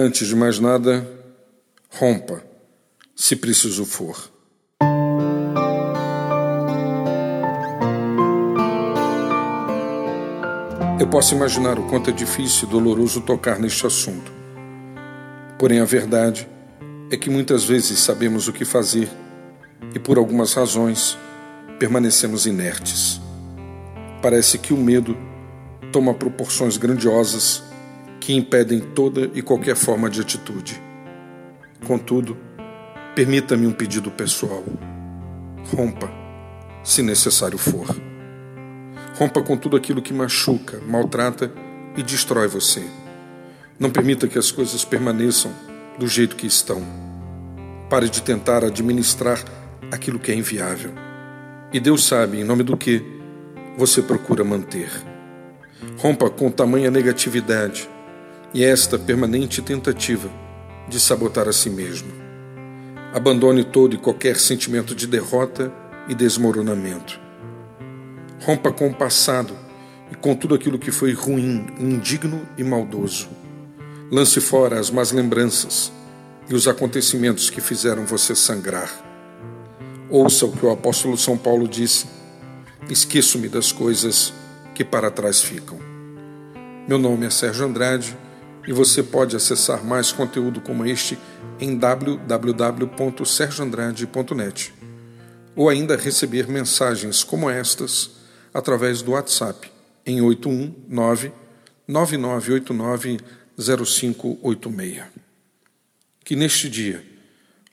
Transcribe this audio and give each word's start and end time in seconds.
Antes 0.00 0.28
de 0.28 0.36
mais 0.36 0.60
nada, 0.60 1.04
rompa, 1.90 2.40
se 3.16 3.34
preciso 3.34 3.84
for. 3.84 4.30
Eu 11.00 11.08
posso 11.08 11.34
imaginar 11.34 11.80
o 11.80 11.88
quanto 11.88 12.10
é 12.10 12.12
difícil 12.12 12.68
e 12.68 12.70
doloroso 12.70 13.22
tocar 13.22 13.58
neste 13.58 13.84
assunto. 13.84 14.30
Porém, 15.58 15.80
a 15.80 15.84
verdade 15.84 16.48
é 17.10 17.16
que 17.16 17.28
muitas 17.28 17.64
vezes 17.64 17.98
sabemos 17.98 18.46
o 18.46 18.52
que 18.52 18.64
fazer 18.64 19.08
e, 19.92 19.98
por 19.98 20.16
algumas 20.16 20.54
razões, 20.54 21.18
permanecemos 21.76 22.46
inertes. 22.46 23.20
Parece 24.22 24.58
que 24.58 24.72
o 24.72 24.76
medo 24.76 25.16
toma 25.90 26.14
proporções 26.14 26.76
grandiosas 26.76 27.66
que 28.28 28.34
impedem 28.34 28.78
toda 28.78 29.30
e 29.32 29.40
qualquer 29.40 29.74
forma 29.74 30.10
de 30.10 30.20
atitude. 30.20 30.78
Contudo, 31.86 32.36
permita-me 33.14 33.66
um 33.66 33.72
pedido 33.72 34.10
pessoal. 34.10 34.62
Rompa, 35.74 36.12
se 36.84 37.02
necessário 37.02 37.56
for. 37.56 37.86
Rompa 39.16 39.40
com 39.40 39.56
tudo 39.56 39.78
aquilo 39.78 40.02
que 40.02 40.12
machuca, 40.12 40.78
maltrata 40.86 41.50
e 41.96 42.02
destrói 42.02 42.48
você. 42.48 42.84
Não 43.80 43.88
permita 43.88 44.28
que 44.28 44.38
as 44.38 44.50
coisas 44.52 44.84
permaneçam 44.84 45.50
do 45.98 46.06
jeito 46.06 46.36
que 46.36 46.46
estão. 46.46 46.82
Pare 47.88 48.10
de 48.10 48.20
tentar 48.20 48.62
administrar 48.62 49.42
aquilo 49.90 50.18
que 50.18 50.30
é 50.30 50.34
inviável. 50.34 50.92
E 51.72 51.80
Deus 51.80 52.04
sabe 52.04 52.38
em 52.38 52.44
nome 52.44 52.62
do 52.62 52.76
que 52.76 53.02
você 53.78 54.02
procura 54.02 54.44
manter. 54.44 54.90
Rompa 55.96 56.28
com 56.28 56.50
tamanha 56.50 56.90
negatividade 56.90 57.88
e 58.52 58.64
esta 58.64 58.98
permanente 58.98 59.60
tentativa 59.60 60.30
de 60.88 60.98
sabotar 60.98 61.48
a 61.48 61.52
si 61.52 61.68
mesmo. 61.68 62.10
Abandone 63.12 63.64
todo 63.64 63.94
e 63.94 63.98
qualquer 63.98 64.38
sentimento 64.38 64.94
de 64.94 65.06
derrota 65.06 65.72
e 66.08 66.14
desmoronamento. 66.14 67.20
Rompa 68.42 68.72
com 68.72 68.88
o 68.88 68.94
passado 68.94 69.54
e 70.10 70.14
com 70.14 70.34
tudo 70.34 70.54
aquilo 70.54 70.78
que 70.78 70.90
foi 70.90 71.12
ruim, 71.12 71.66
indigno 71.78 72.48
e 72.56 72.64
maldoso. 72.64 73.28
Lance 74.10 74.40
fora 74.40 74.78
as 74.78 74.90
más 74.90 75.12
lembranças 75.12 75.92
e 76.48 76.54
os 76.54 76.66
acontecimentos 76.66 77.50
que 77.50 77.60
fizeram 77.60 78.06
você 78.06 78.34
sangrar. 78.34 78.90
Ouça 80.08 80.46
o 80.46 80.52
que 80.52 80.64
o 80.64 80.70
apóstolo 80.70 81.18
São 81.18 81.36
Paulo 81.36 81.68
disse: 81.68 82.06
Esqueço-me 82.88 83.48
das 83.48 83.70
coisas 83.70 84.32
que 84.74 84.82
para 84.82 85.10
trás 85.10 85.42
ficam. 85.42 85.78
Meu 86.88 86.98
nome 86.98 87.26
é 87.26 87.30
Sérgio 87.30 87.66
Andrade 87.66 88.16
e 88.68 88.72
você 88.72 89.02
pode 89.02 89.34
acessar 89.34 89.82
mais 89.82 90.12
conteúdo 90.12 90.60
como 90.60 90.84
este 90.84 91.18
em 91.58 91.78
www.sergioandrade.net 91.78 94.74
ou 95.56 95.70
ainda 95.70 95.96
receber 95.96 96.46
mensagens 96.46 97.24
como 97.24 97.48
estas 97.48 98.10
através 98.52 99.00
do 99.00 99.12
WhatsApp 99.12 99.72
em 100.04 100.20
819 100.20 101.32
9989 101.88 103.20
0586. 103.56 105.02
Que 106.22 106.36
neste 106.36 106.68
dia 106.68 107.02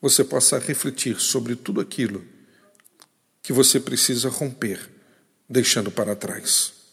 você 0.02 0.23
possa 0.23 0.57
refletir 0.57 1.19
sobre 1.19 1.57
tudo 1.57 1.81
aquilo 1.81 2.23
que 3.43 3.52
você 3.52 3.81
precisa 3.81 4.30
romper, 4.30 4.80
deixando 5.49 5.91
para 5.91 6.15
trás. 6.15 6.84